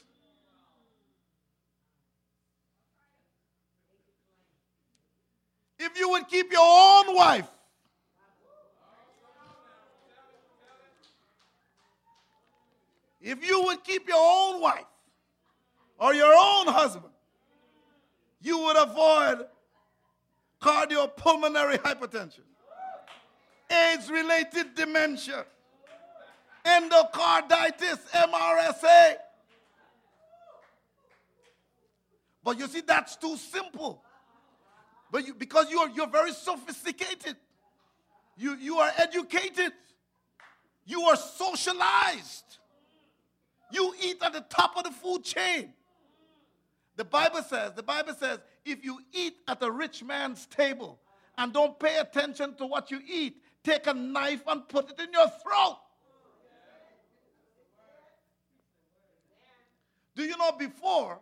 [5.78, 7.48] If you would keep your own wife,
[13.20, 14.86] if you would keep your own wife
[15.98, 17.12] or your own husband,
[18.40, 19.46] you would avoid
[20.62, 22.44] cardiopulmonary hypertension,
[23.70, 25.44] AIDS related dementia,
[26.64, 29.16] endocarditis, MRSA.
[32.42, 34.02] But you see, that's too simple.
[35.10, 37.36] But you, because you're, you're very sophisticated,
[38.36, 39.72] you, you are educated,
[40.84, 42.58] you are socialized,
[43.70, 45.72] you eat at the top of the food chain.
[46.96, 50.98] The Bible says, the Bible says, if you eat at a rich man's table
[51.38, 55.12] and don't pay attention to what you eat, take a knife and put it in
[55.12, 55.78] your throat.
[60.14, 61.20] Do you know before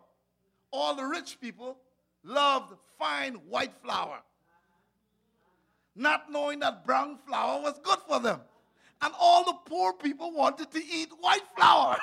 [0.71, 1.77] all the rich people
[2.25, 4.19] loved fine white flour,
[5.95, 8.41] not knowing that brown flour was good for them.
[9.01, 11.97] And all the poor people wanted to eat white flour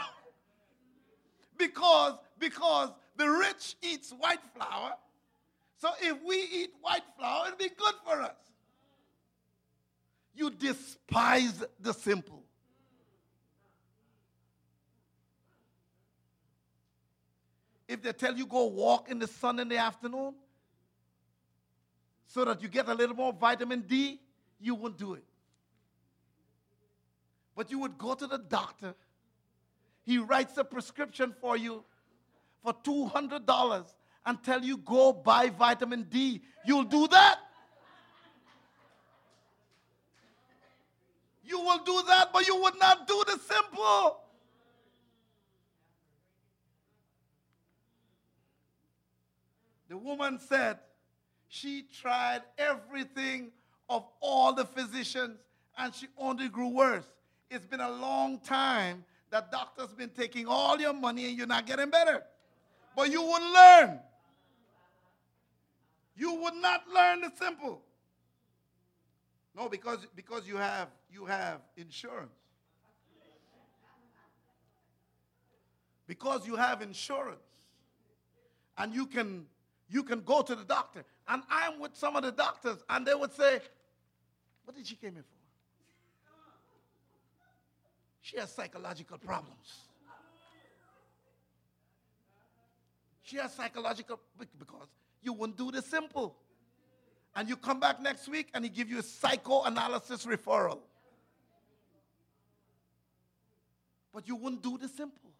[1.59, 4.93] because, because the rich eats white flour.
[5.79, 8.37] So if we eat white flour, it'll be good for us.
[10.35, 12.41] You despise the simple.
[17.93, 20.34] If they tell you go walk in the sun in the afternoon
[22.26, 24.18] so that you get a little more vitamin D,
[24.59, 25.24] you won't do it.
[27.55, 28.95] But you would go to the doctor.
[30.05, 31.84] He writes a prescription for you
[32.62, 33.84] for $200
[34.24, 36.40] and tell you go buy vitamin D.
[36.64, 37.40] You'll do that?
[41.45, 44.20] You will do that, but you would not do the simple.
[49.93, 50.78] The woman said
[51.49, 53.53] she tried everything
[53.90, 55.36] of all the physicians
[55.76, 57.05] and she only grew worse.
[57.51, 61.66] It's been a long time that doctors been taking all your money and you're not
[61.66, 62.22] getting better.
[62.97, 64.01] But you would learn.
[66.16, 67.82] You would not learn the simple.
[69.55, 72.32] No, because, because you have you have insurance.
[76.07, 77.45] Because you have insurance.
[78.78, 79.45] And you can
[79.93, 81.05] you can go to the doctor.
[81.28, 83.61] And I'm with some of the doctors, and they would say,
[84.64, 85.38] What did she came here for?
[88.22, 89.80] She has psychological problems.
[93.22, 94.18] She has psychological
[94.59, 94.88] because
[95.22, 96.36] you wouldn't do the simple.
[97.34, 100.80] And you come back next week and he give you a psychoanalysis referral.
[104.12, 105.30] But you wouldn't do the simple.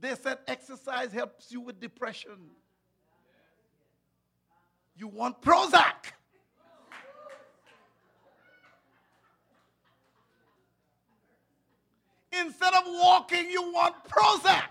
[0.00, 2.50] They said exercise helps you with depression.
[4.98, 6.12] You want Prozac.
[12.32, 14.64] Instead of walking, you want Prozac.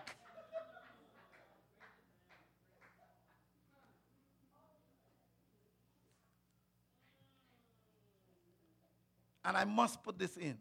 [9.45, 10.57] And I must put this in.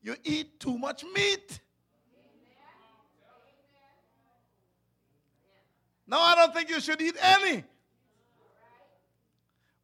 [0.00, 1.58] You eat too much meat.
[6.06, 7.64] No, I don't think you should eat any.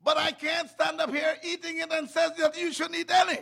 [0.04, 3.38] But I can't stand up here eating it and says that you shouldn't eat any.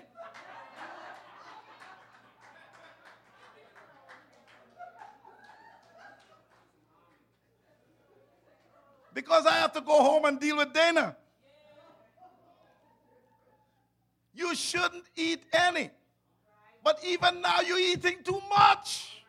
[9.21, 11.17] because I have to go home and deal with Dana.
[14.35, 15.91] You shouldn't eat any.
[16.83, 19.20] But even now, you're eating too much.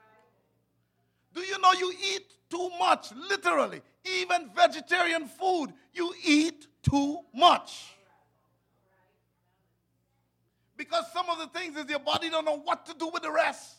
[1.33, 3.11] Do you know you eat too much?
[3.29, 3.81] Literally.
[4.05, 7.95] Even vegetarian food, you eat too much.
[10.75, 13.31] Because some of the things is your body don't know what to do with the
[13.31, 13.75] rest.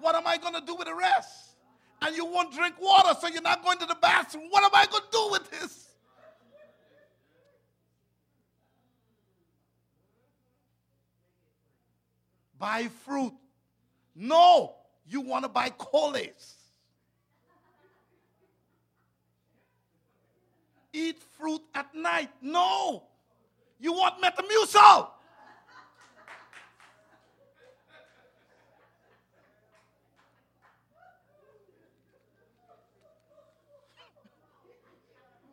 [0.00, 1.56] What am I going to do with the rest?
[2.00, 4.44] And you won't drink water, so you're not going to the bathroom.
[4.50, 5.82] What am I going to do with this?
[12.62, 13.32] buy fruit.
[14.14, 16.61] No, you want to buy colas.
[20.92, 22.30] Eat fruit at night.
[22.42, 23.04] No,
[23.80, 25.08] you want Metamucil.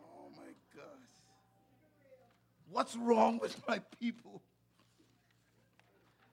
[0.03, 0.43] oh my
[0.75, 0.83] gosh.
[2.69, 4.41] What's wrong with my people?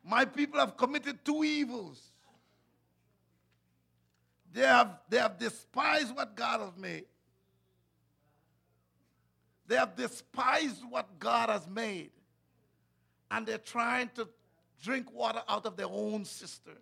[0.04, 2.00] My people have committed two evils.
[4.52, 7.04] They have, they have despised what God has made.
[9.68, 12.10] They have despised what God has made.
[13.30, 14.28] And they're trying to
[14.82, 16.78] drink water out of their own cistern.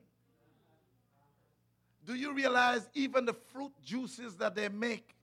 [2.05, 5.15] Do you realize even the fruit juices that they make,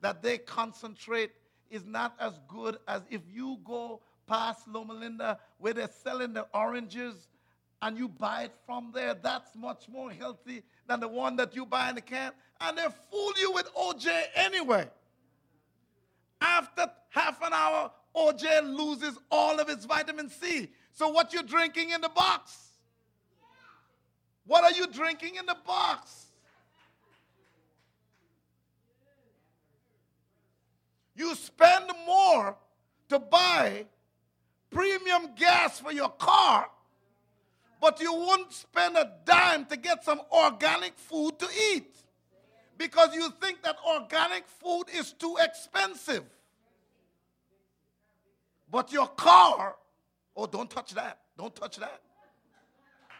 [0.00, 1.32] that they concentrate,
[1.70, 6.46] is not as good as if you go past Loma Linda where they're selling the
[6.54, 7.28] oranges
[7.82, 11.66] and you buy it from there, that's much more healthy than the one that you
[11.66, 12.32] buy in the can.
[12.60, 14.88] And they fool you with OJ anyway.
[16.42, 20.68] After half an hour, OJ loses all of its vitamin C.
[20.92, 22.56] So, what you drinking in the box?
[24.44, 26.26] What are you drinking in the box?
[31.14, 32.56] You spend more
[33.08, 33.86] to buy
[34.70, 36.68] premium gas for your car
[37.82, 41.91] but you wouldn't spend a dime to get some organic food to eat
[42.78, 46.24] because you think that organic food is too expensive.
[48.70, 49.76] But your car,
[50.36, 51.18] oh, don't touch that.
[51.36, 52.00] Don't touch that.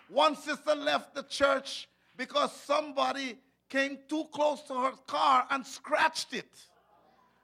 [0.08, 3.38] One sister left the church because somebody
[3.68, 6.50] came too close to her car and scratched it.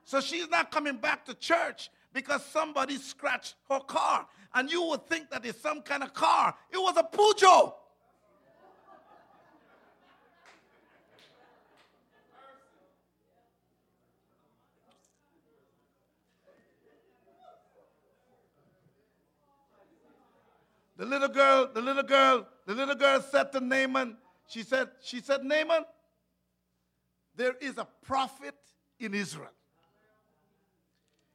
[0.05, 4.27] So she's not coming back to church because somebody scratched her car.
[4.55, 6.55] And you would think that it's some kind of car.
[6.71, 7.75] It was a Peugeot.
[20.99, 24.17] The little girl, the little girl, the little girl said to Naaman,
[24.49, 25.85] she said, she said, Naaman,
[27.37, 28.57] there is a prophet
[28.99, 29.53] in Israel.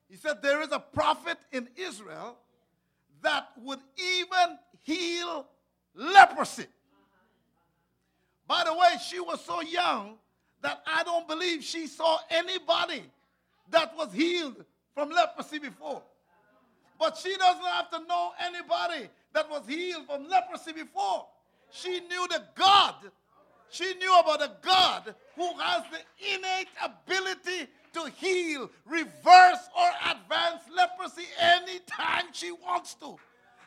[0.09, 2.37] He said, there is a prophet in Israel
[3.21, 5.47] that would even heal
[5.95, 6.67] leprosy.
[8.45, 10.15] By the way, she was so young
[10.61, 13.03] that I don't believe she saw anybody
[13.71, 16.01] that was healed from leprosy before.
[16.99, 21.27] But she doesn't have to know anybody that was healed from leprosy before.
[21.71, 22.95] She knew the God.
[23.69, 30.61] She knew about a God who has the innate ability to heal, reverse, or advance
[30.75, 33.15] leprosy anytime she wants to.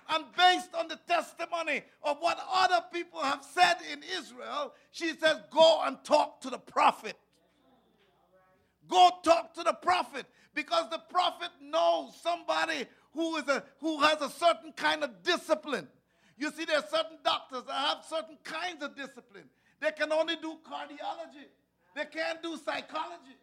[0.09, 5.39] And based on the testimony of what other people have said in Israel, she says,
[5.51, 7.17] Go and talk to the prophet.
[8.89, 12.87] Go talk to the prophet because the prophet knows somebody
[13.17, 15.89] who, is a, who has a certain kind of discipline.
[16.39, 19.49] You see, there are certain doctors that have certain kinds of discipline.
[19.81, 21.49] They can only do cardiology.
[21.97, 23.41] They can't do psychology.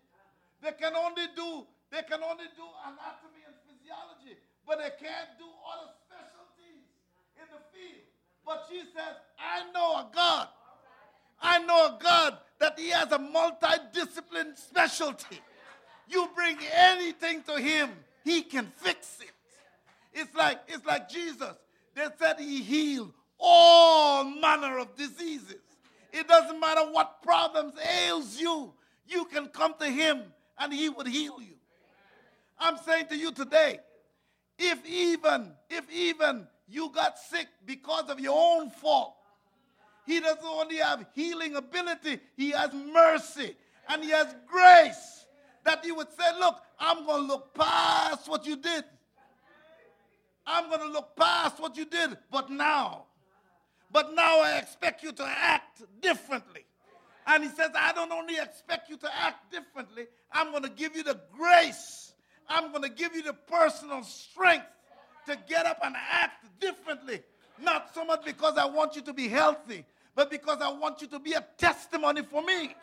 [0.61, 5.45] They can only do they can only do anatomy and physiology, but they can't do
[5.45, 6.89] other specialties
[7.37, 8.01] in the field.
[8.43, 10.47] But she says, I know a God.
[11.39, 15.39] I know a God that He has a multidisciplined specialty.
[16.09, 17.91] You bring anything to Him,
[18.23, 19.32] He can fix it.
[20.13, 21.53] It's like it's like Jesus.
[21.95, 25.61] They said He healed all manner of diseases.
[26.11, 27.73] It doesn't matter what problems
[28.07, 28.73] ails you.
[29.07, 30.21] You can come to Him
[30.59, 31.55] and he would heal you.
[32.59, 33.79] I'm saying to you today,
[34.57, 39.15] if even, if even you got sick because of your own fault,
[40.05, 43.55] he doesn't only have healing ability, he has mercy
[43.89, 45.25] and he has grace
[45.65, 48.83] that he would say, Look, I'm going to look past what you did.
[50.45, 53.05] I'm going to look past what you did, but now,
[53.91, 56.65] but now I expect you to act differently.
[57.25, 60.95] And he says, I don't only expect you to act differently, I'm going to give
[60.95, 62.13] you the grace.
[62.49, 64.65] I'm going to give you the personal strength
[65.27, 67.21] to get up and act differently.
[67.61, 69.85] Not so much because I want you to be healthy,
[70.15, 72.75] but because I want you to be a testimony for me.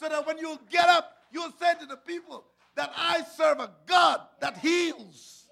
[0.00, 2.44] So that when you get up, you'll say to the people
[2.76, 5.47] that I serve a God that heals.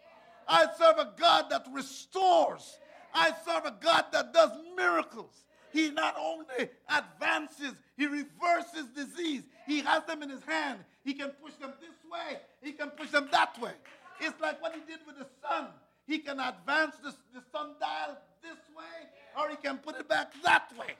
[0.49, 2.78] I serve a God that restores.
[3.14, 5.32] I serve a God that does miracles.
[5.72, 9.42] He not only advances, he reverses disease.
[9.66, 10.80] He has them in his hand.
[11.05, 13.72] He can push them this way, he can push them that way.
[14.20, 15.68] It's like what he did with the sun.
[16.07, 20.72] He can advance the, the sundial this way, or he can put it back that
[20.78, 20.94] way.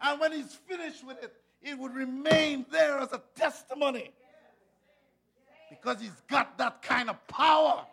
[0.00, 4.10] And when he's finished with it, it would remain there as a testimony.
[5.68, 7.84] Because he's got that kind of power.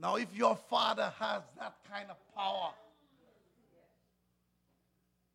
[0.00, 2.70] Now, if your father has that kind of power,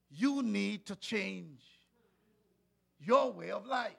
[0.10, 1.60] you need to change
[3.00, 3.92] your way of life.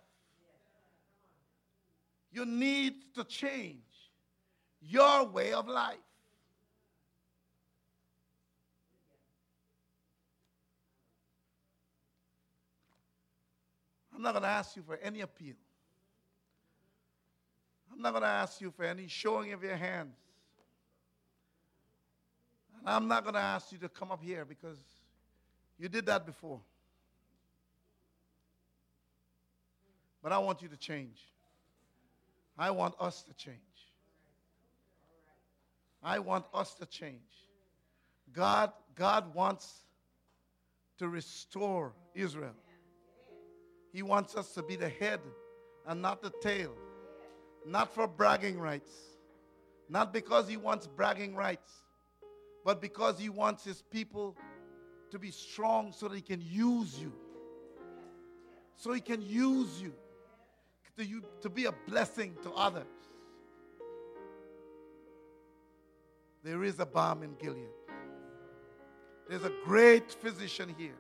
[2.33, 3.83] You need to change
[4.81, 5.99] your way of life.
[14.15, 15.55] I'm not going to ask you for any appeal.
[17.93, 20.15] I'm not going to ask you for any showing of your hands.
[22.85, 24.79] I'm not going to ask you to come up here because
[25.79, 26.61] you did that before.
[30.23, 31.19] But I want you to change.
[32.59, 33.59] I want us to change.
[36.03, 37.21] I want us to change.
[38.33, 39.85] God, God wants
[40.99, 42.55] to restore Israel.
[43.93, 45.21] He wants us to be the head
[45.87, 46.73] and not the tail.
[47.67, 48.91] Not for bragging rights.
[49.89, 51.84] Not because he wants bragging rights
[52.65, 54.37] but because He wants His people
[55.11, 57.13] to be strong so that He can use you.
[58.77, 59.93] So He can use you
[60.97, 62.87] to, you, to be a blessing to others.
[66.43, 67.69] There is a balm in Gilead.
[69.29, 70.97] There's a great physician here.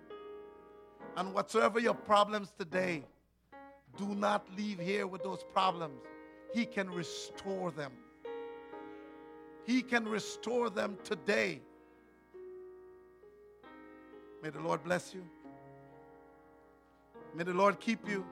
[1.16, 3.04] And whatsoever your problems today,
[3.98, 6.00] do not leave here with those problems.
[6.52, 7.92] He can restore them.
[9.66, 11.60] He can restore them today.
[14.42, 15.24] May the Lord bless you.
[17.34, 18.24] May the Lord keep you.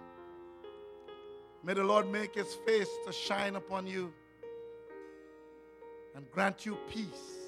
[1.64, 4.12] May the Lord make his face to shine upon you
[6.14, 7.41] and grant you peace